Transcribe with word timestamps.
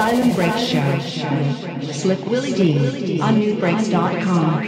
Asylum 0.00 0.32
Break 0.32 0.56
Show. 0.56 0.80
Slick 1.92 2.24
Willy 2.24 2.54
Dee 2.54 3.20
on 3.20 3.38
nubreaks.com. 3.38 4.64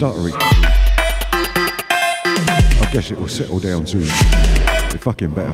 stuttery. 0.00 0.32
I 2.80 2.90
guess 2.90 3.10
it 3.10 3.18
will 3.18 3.28
settle 3.28 3.60
down 3.60 3.86
soon. 3.86 4.04
It's 4.04 4.96
fucking 5.04 5.28
better. 5.32 5.50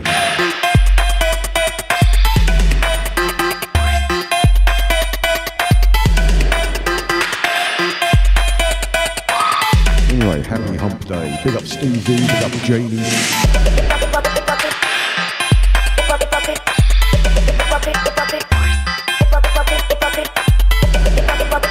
Anyway, 10.13 10.43
happy 10.43 10.77
hump 10.77 11.05
day. 11.07 11.41
Big 11.43 11.57
up 11.57 11.67
Stevie, 11.67 11.99
big 11.99 12.43
up 12.45 12.53
Janie. 12.63 13.03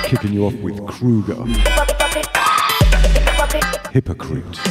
Kicking 0.10 0.34
you 0.34 0.46
off 0.46 0.56
with 0.56 0.86
Kruger 0.88 1.75
hypocrite. 3.96 4.65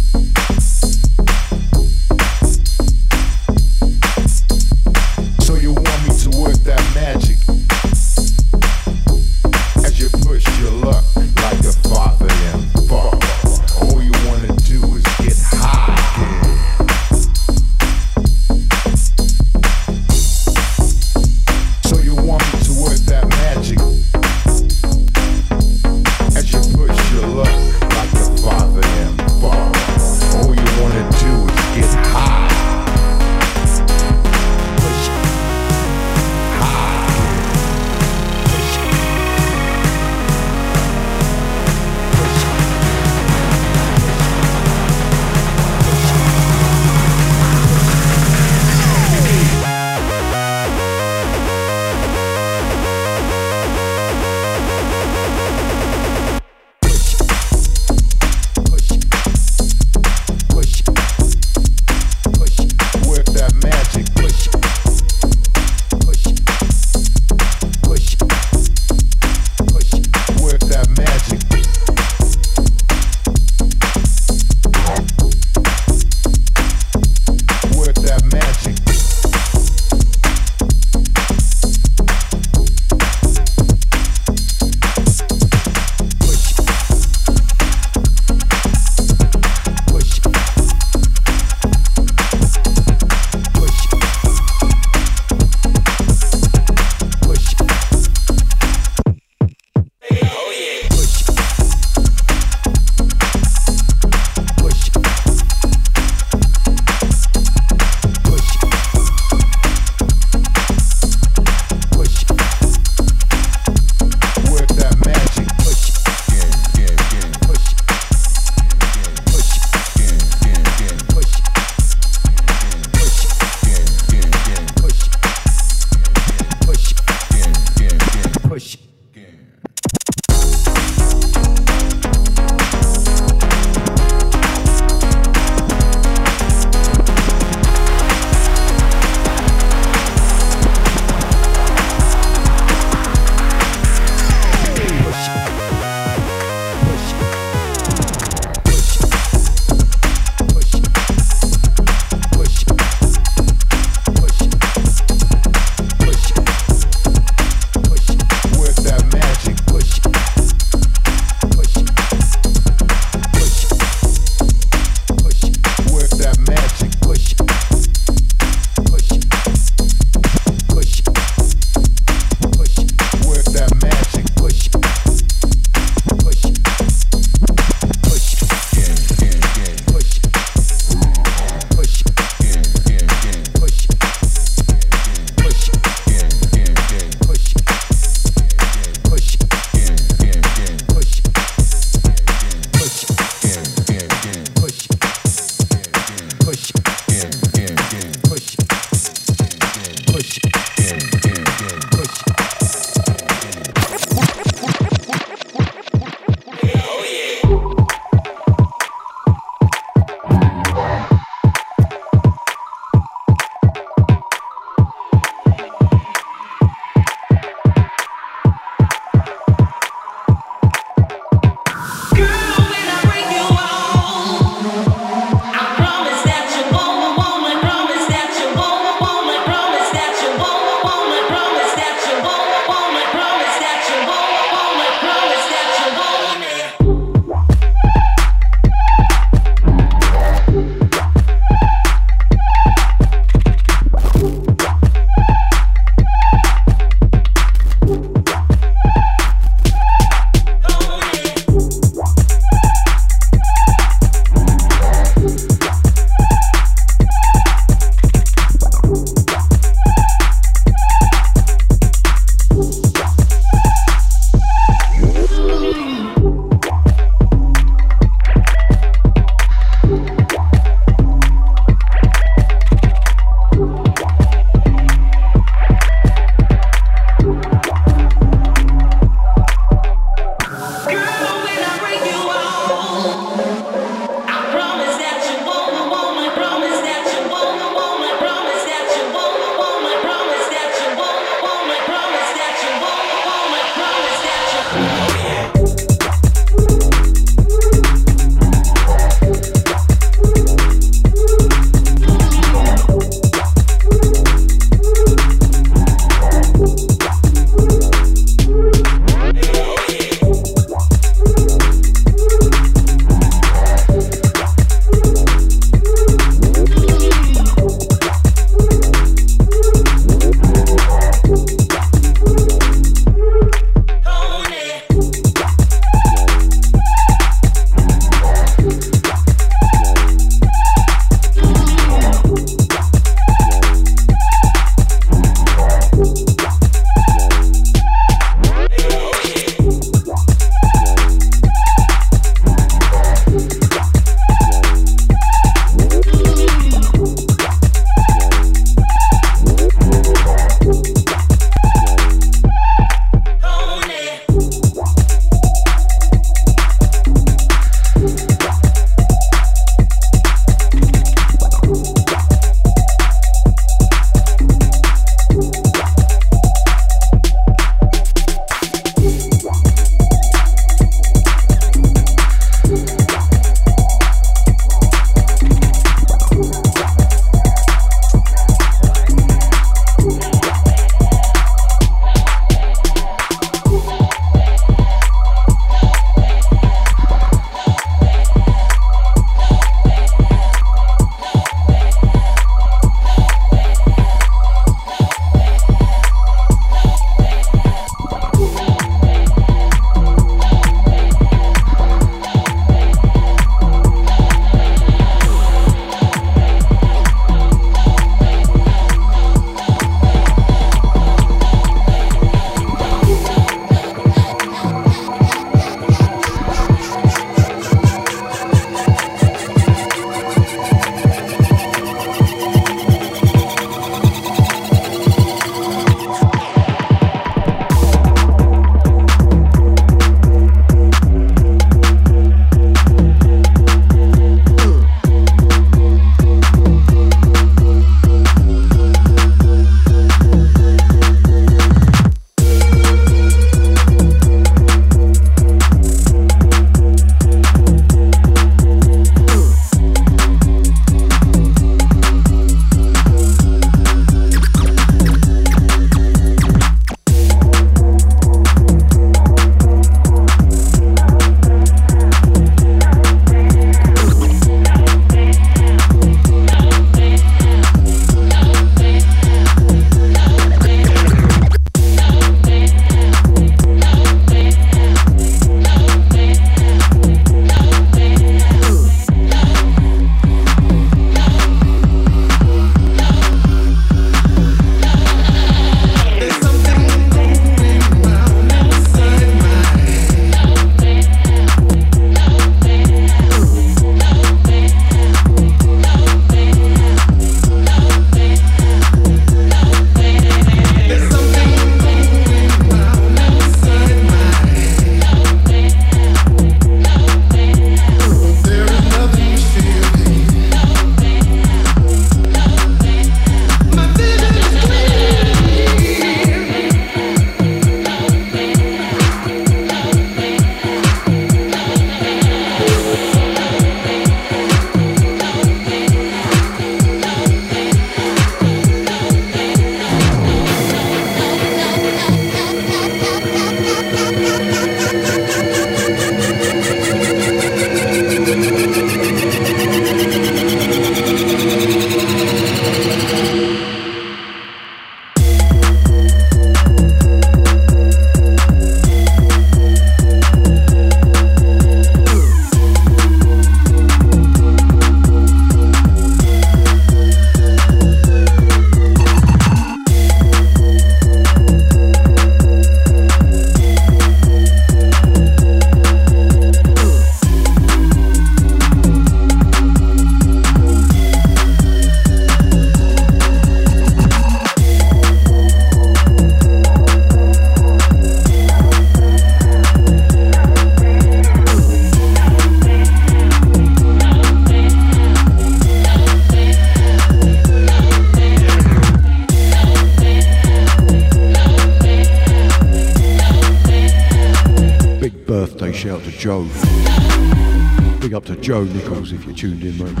Joe 598.41 598.63
Nichols 598.63 599.11
if 599.13 599.23
you're 599.23 599.35
tuned 599.35 599.63
in, 599.63 599.77
mate. 599.77 600.00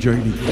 Steve, 0.00 0.49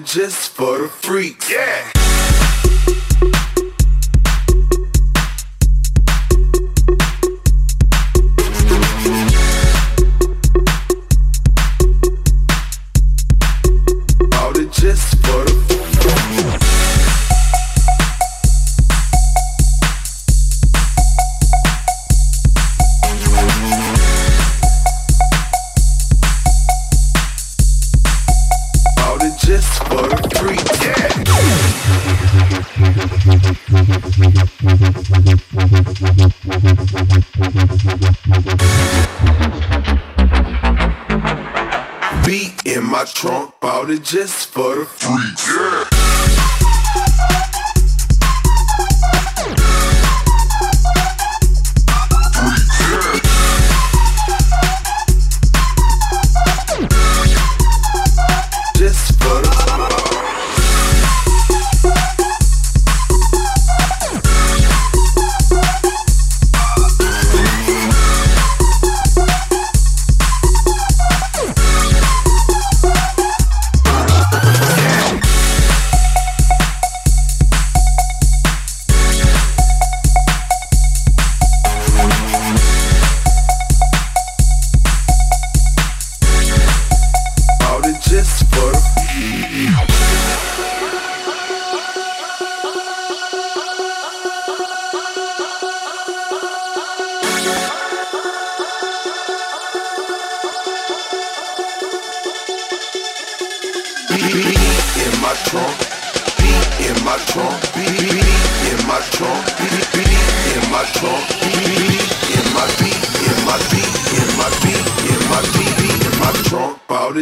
just 0.00 0.51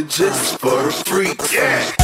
just 0.09 0.59
for 0.61 0.91
free. 0.91 1.33
Yeah. 1.53 2.00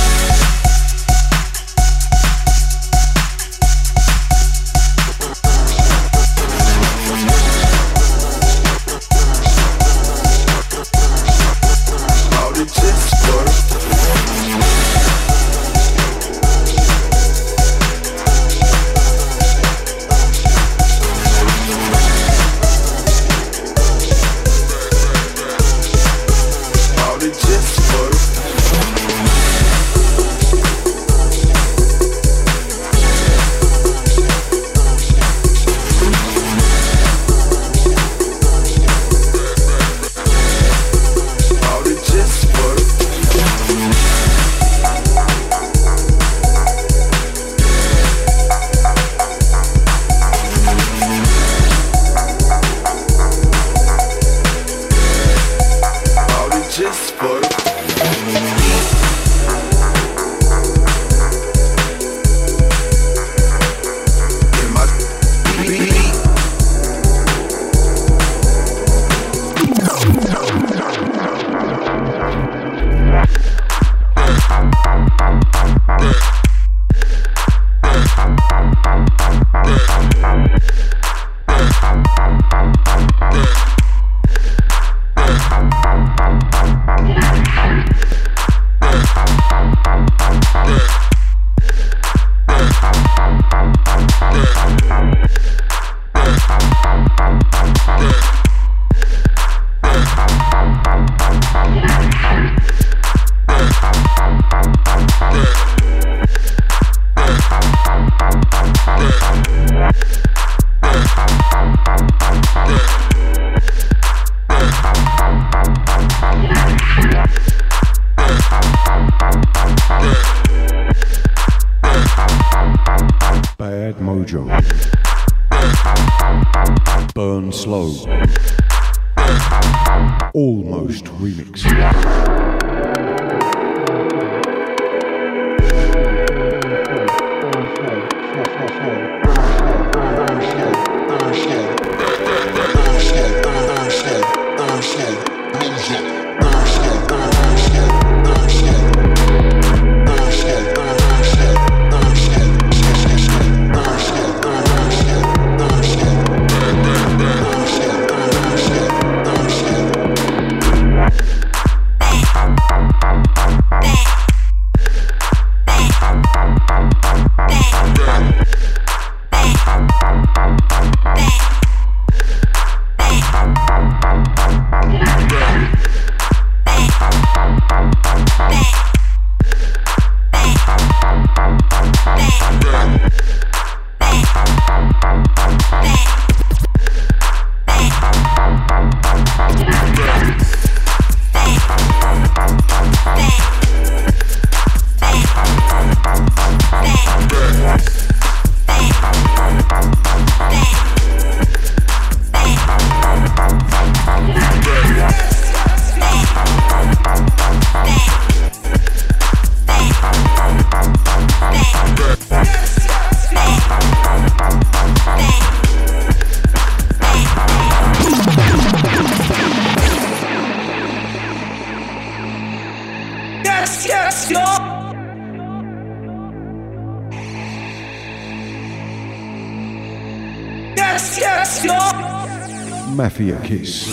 yes, 231.47 231.65
y'all. 231.65 232.95
Mafia 232.95 233.39
Kiss. 233.41 233.87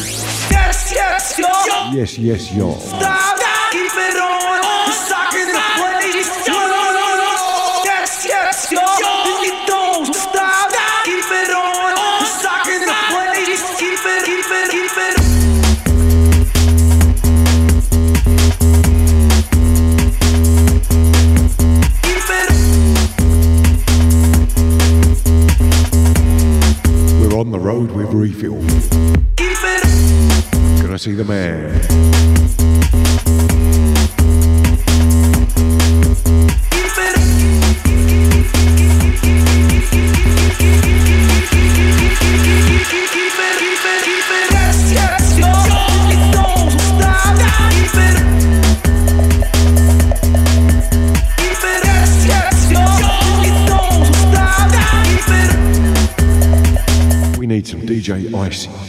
Yes, 0.52 0.92
yes, 0.94 1.38
y'all. 1.38 1.94
Yes, 1.94 2.18
yes, 2.18 2.52
y'all. 2.54 3.23
road 27.64 27.92
with 27.92 28.12
refuel. 28.12 28.60
Can 29.38 30.92
I 30.92 30.98
see 30.98 31.14
the 31.14 31.24
man? 31.24 31.80
mercy. 58.54 58.83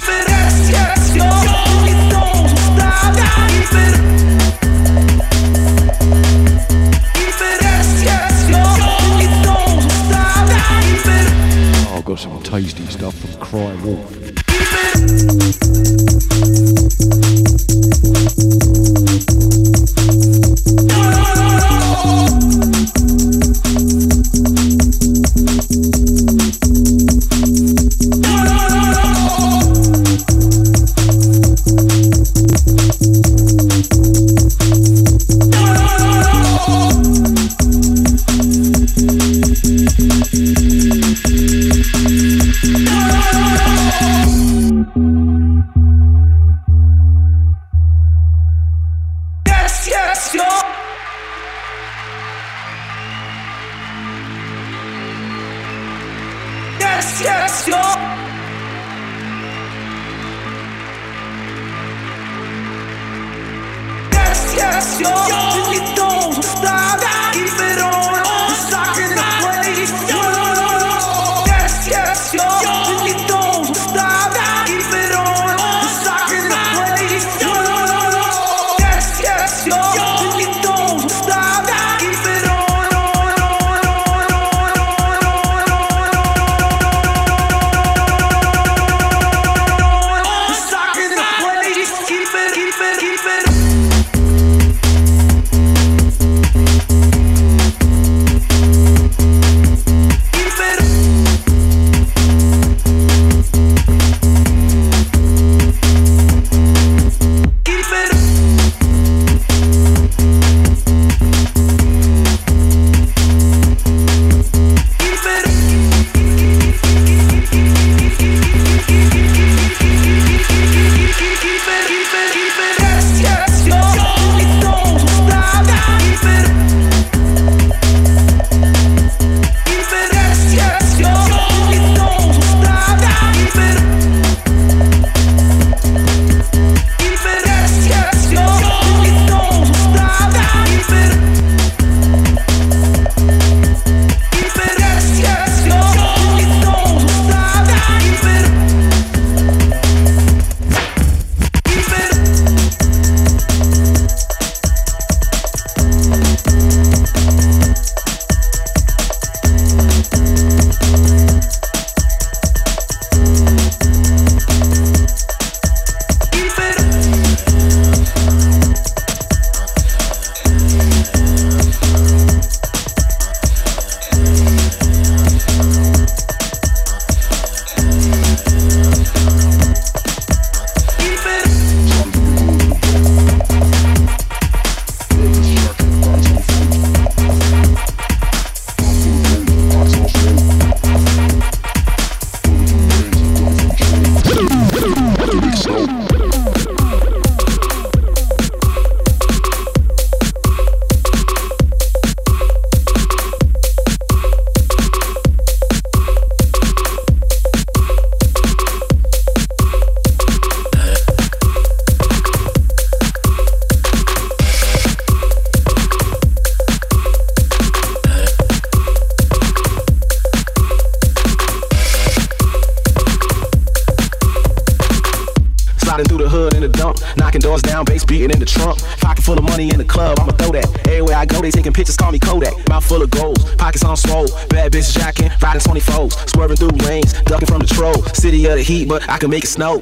heat, 238.64 238.88
but 238.88 239.08
I 239.08 239.18
can 239.18 239.30
make 239.30 239.44
it 239.44 239.48
snow. 239.48 239.78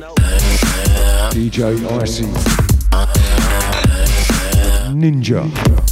DJ 1.31 1.79
Icy. 2.01 2.25
Ninja. 4.93 5.92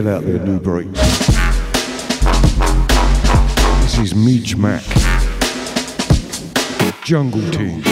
Feel 0.00 0.08
out 0.08 0.24
there, 0.24 0.38
NuBreaks. 0.38 0.94
This 3.82 3.98
is 3.98 4.14
Meech 4.14 4.56
Mac. 4.56 4.82
Jungle 7.04 7.42
Team. 7.50 7.82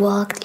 Walked 0.00 0.35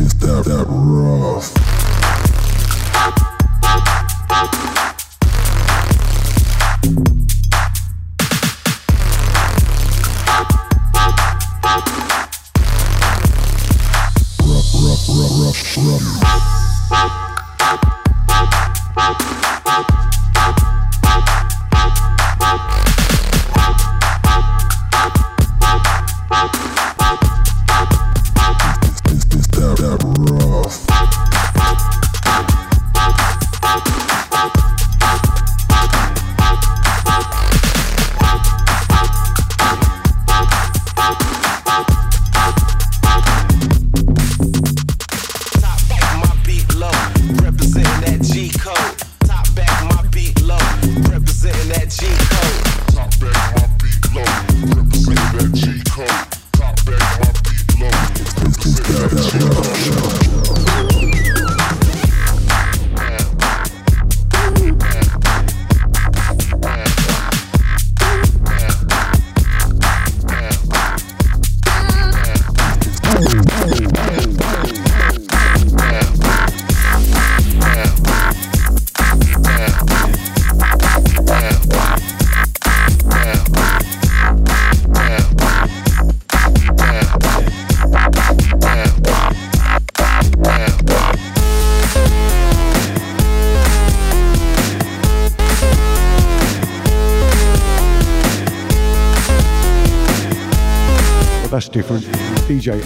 It's, 0.00 0.14
that, 0.14 0.44
that. 0.44 0.66
Rough, 0.68 1.67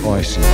DJ 0.03 0.52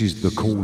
This 0.00 0.14
is 0.14 0.22
The 0.22 0.30
Calling. 0.30 0.59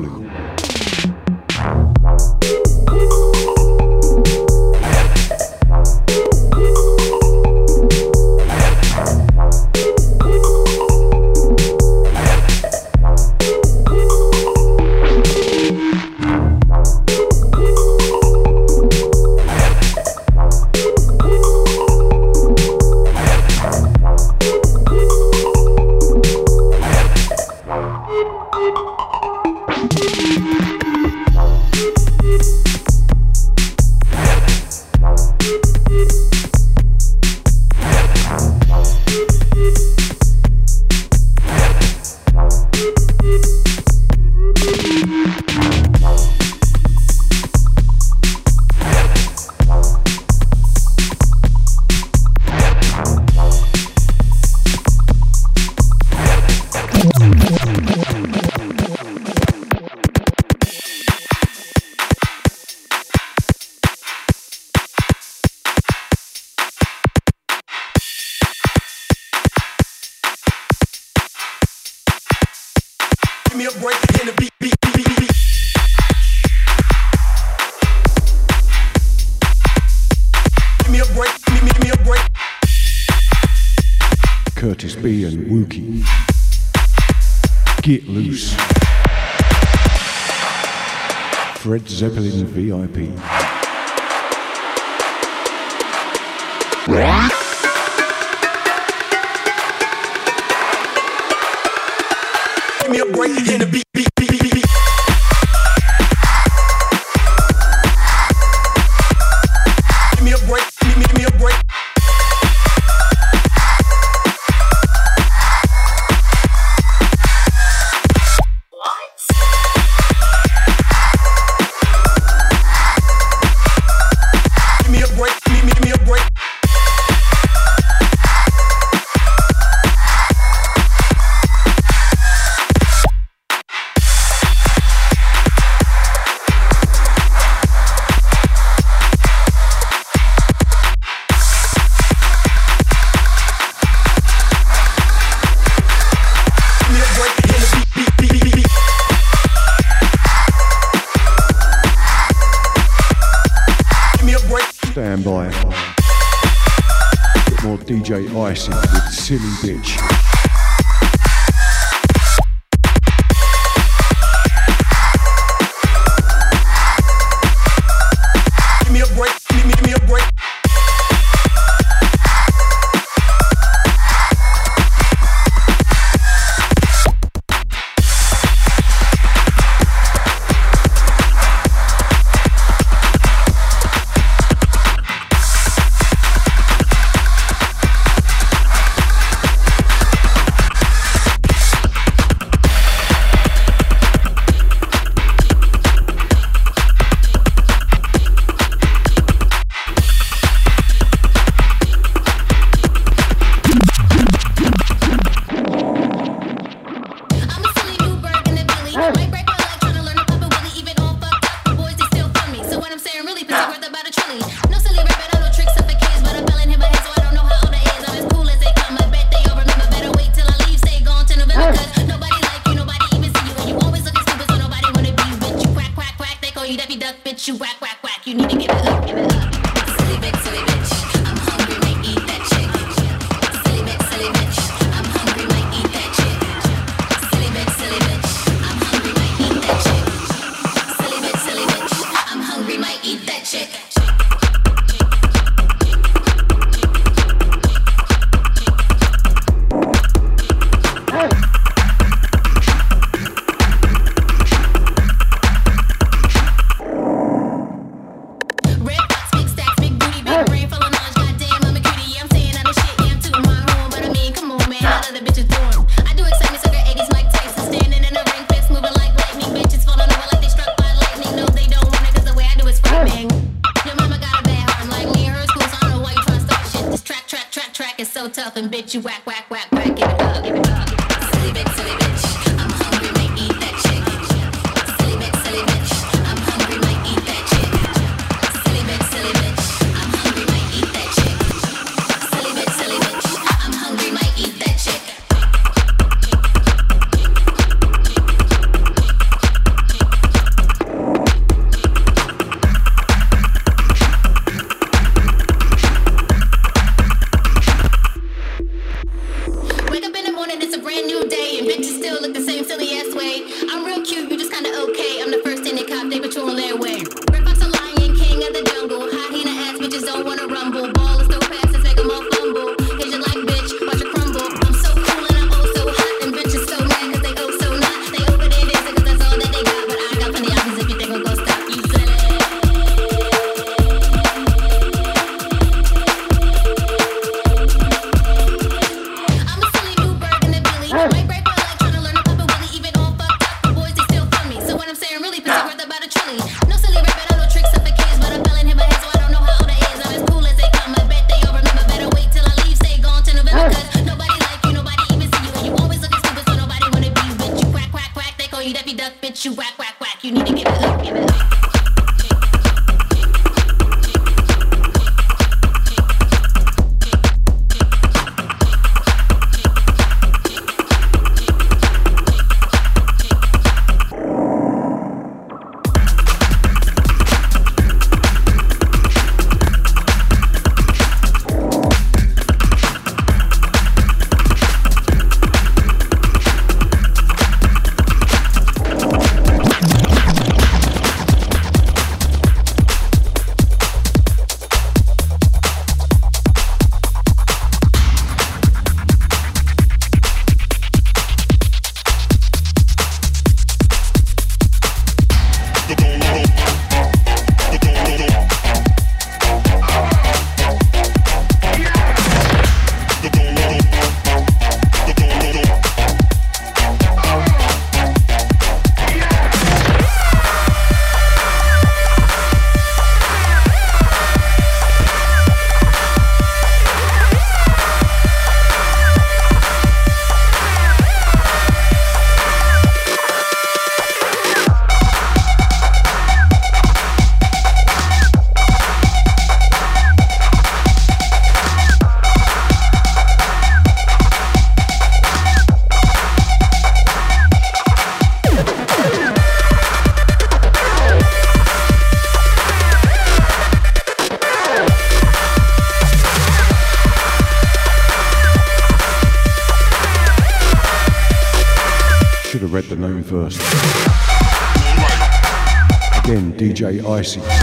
DJ 467.06 467.55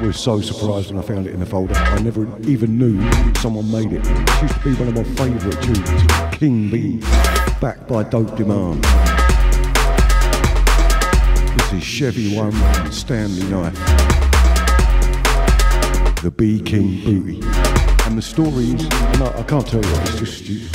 was 0.00 0.18
so 0.18 0.40
surprised 0.40 0.90
when 0.90 0.98
I 0.98 1.06
found 1.06 1.26
it 1.26 1.34
in 1.34 1.40
the 1.40 1.46
folder. 1.46 1.74
I 1.74 1.98
never 2.00 2.22
even 2.48 2.78
knew 2.78 3.00
someone 3.34 3.70
made 3.70 3.92
it. 3.92 4.06
It 4.06 4.42
used 4.42 4.54
to 4.54 4.60
be 4.64 4.74
one 4.74 4.88
of 4.88 4.94
my 4.94 5.04
favourite 5.14 5.62
tunes. 5.62 6.38
King 6.38 6.70
B, 6.70 6.98
backed 7.60 7.86
by 7.86 8.02
Dope 8.04 8.34
Demand. 8.36 8.82
This 11.58 11.72
is 11.72 11.82
Chevy 11.82 12.34
One 12.34 12.52
Stanley 12.90 13.44
Knife. 13.50 13.74
The 16.22 16.30
B 16.30 16.60
King 16.60 17.04
Booty. 17.04 17.40
And 18.06 18.16
the 18.16 18.22
story 18.22 18.72
is, 18.72 18.82
and 18.82 19.22
I, 19.22 19.42
can't 19.42 19.66
tell 19.66 19.84
you, 19.84 19.90
it's 20.00 20.18
just 20.18 20.38
stupid. 20.38 20.70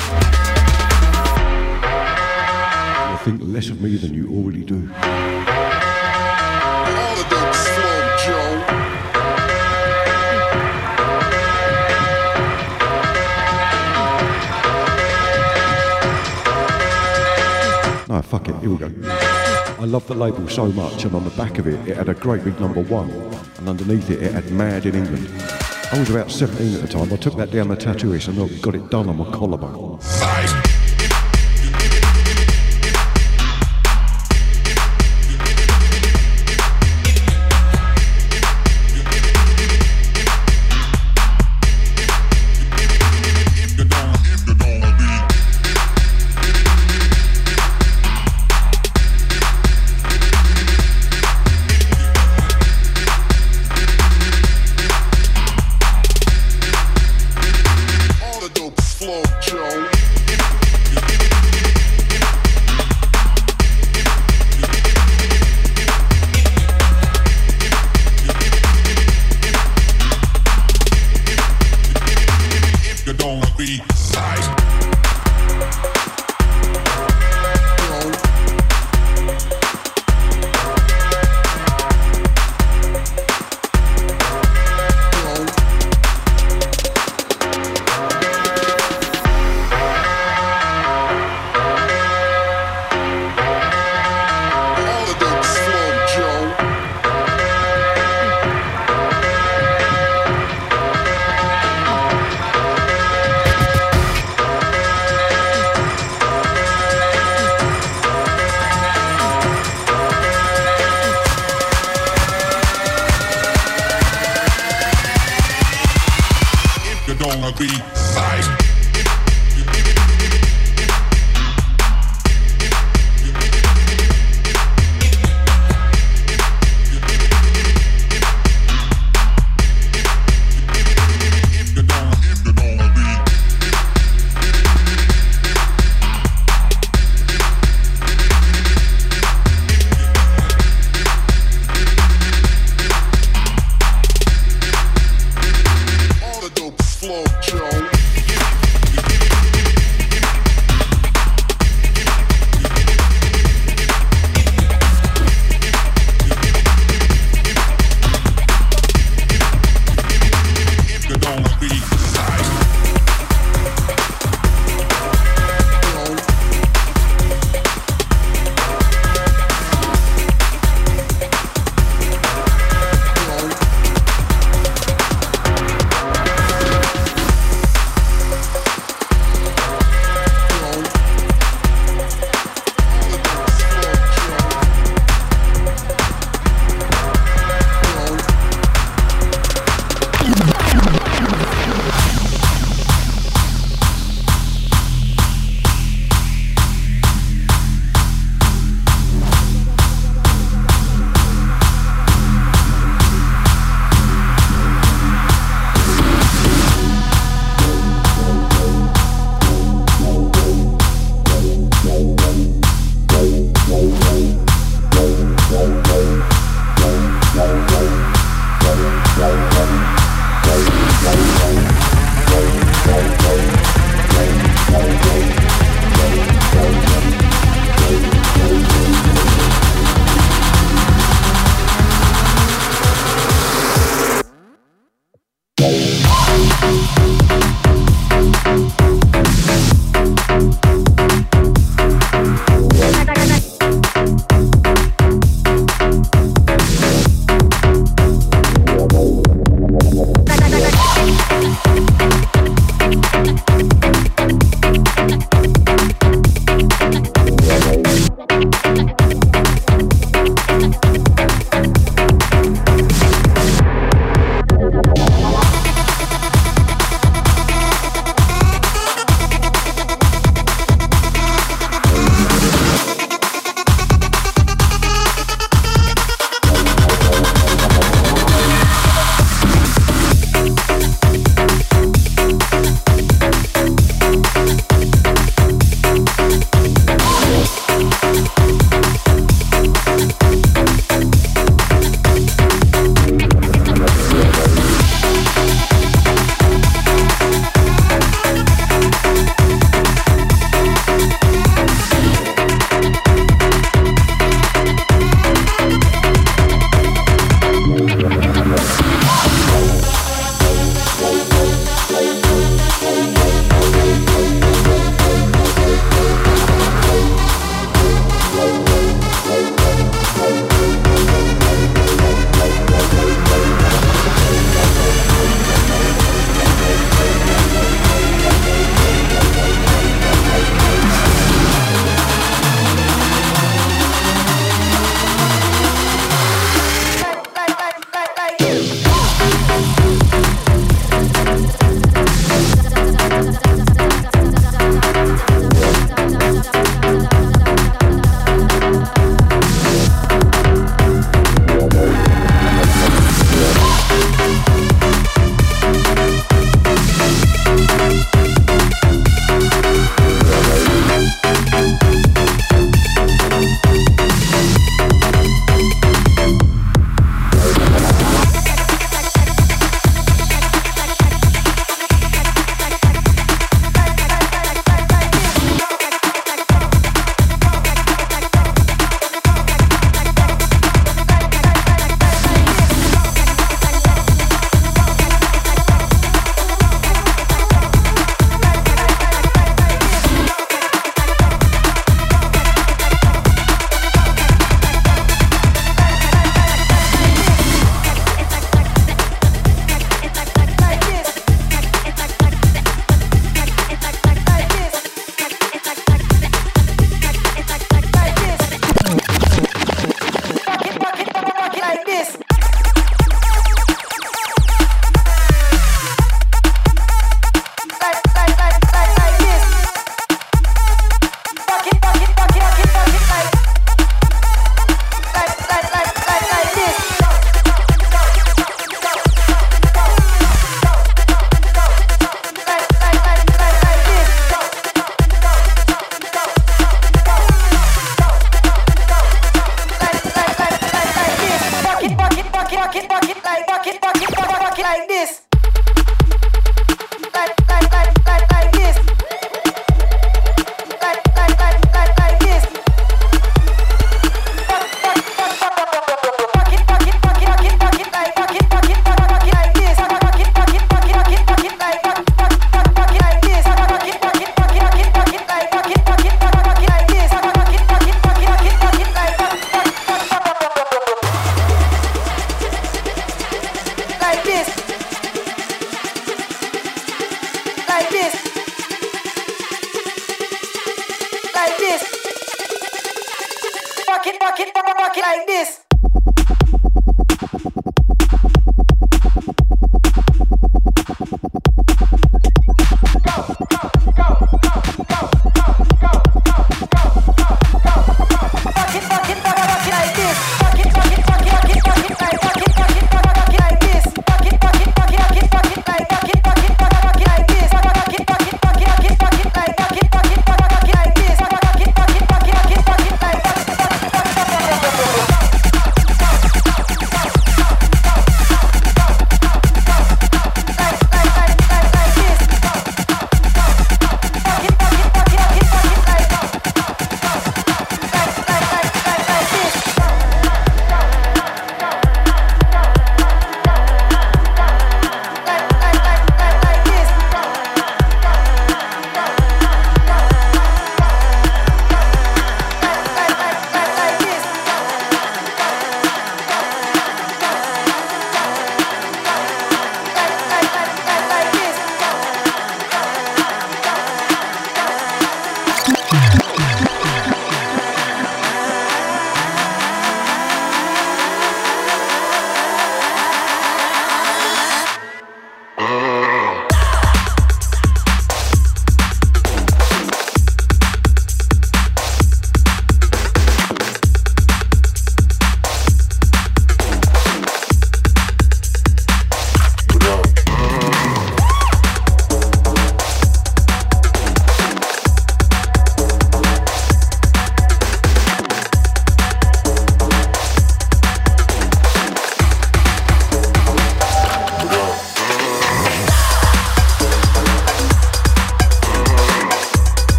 I 3.08 3.20
think 3.24 3.42
less 3.44 3.70
of 3.70 3.82
me 3.82 3.98
than 3.98 4.14
you 4.14 4.30
already 4.30 4.64
do. 4.64 4.90
Fuck 18.38 18.50
it, 18.50 18.56
here 18.60 18.70
we 18.70 18.76
go. 18.76 18.92
I 19.80 19.86
love 19.86 20.06
the 20.08 20.14
label 20.14 20.46
so 20.50 20.66
much, 20.68 21.06
and 21.06 21.16
on 21.16 21.24
the 21.24 21.30
back 21.32 21.58
of 21.58 21.68
it, 21.68 21.88
it 21.88 21.96
had 21.96 22.10
a 22.10 22.14
great 22.14 22.44
big 22.44 22.60
number 22.60 22.82
one, 22.82 23.10
and 23.10 23.70
underneath 23.70 24.10
it, 24.10 24.22
it 24.22 24.34
had 24.34 24.52
Mad 24.52 24.86
in 24.86 24.94
England. 24.94 25.30
I 25.94 26.00
was 26.00 26.10
about 26.10 26.30
17 26.30 26.76
at 26.76 26.82
the 26.82 26.88
time. 26.88 27.14
I 27.14 27.16
took 27.16 27.38
that 27.38 27.52
down 27.52 27.70
the 27.70 27.78
tattooist 27.78 28.28
and 28.28 28.62
got 28.62 28.76
it 28.76 28.90
done 28.90 29.08
on 29.08 29.18
my 29.18 29.32
collarbone. 29.32 30.00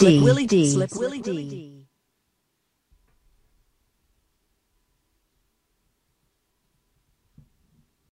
Slip 0.00 0.12
D. 0.12 0.20
Willy 0.22 0.46
Dee. 0.46 0.70
Slick 0.70 0.94
Willy 0.94 1.20
Dee. 1.20 1.39